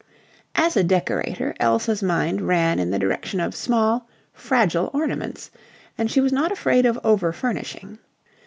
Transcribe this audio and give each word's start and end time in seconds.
As 0.55 0.75
a 0.75 0.83
decorator 0.83 1.53
Elsa's 1.59 2.01
mind 2.01 2.41
ran 2.41 2.79
in 2.79 2.89
the 2.89 2.97
direction 2.97 3.39
of 3.39 3.53
small, 3.55 4.09
fragile 4.33 4.89
ornaments, 4.95 5.51
and 5.95 6.09
she 6.09 6.19
was 6.21 6.33
not 6.33 6.51
afraid 6.51 6.87
of 6.87 6.99
over 7.03 7.31
furnishing. 7.31 7.99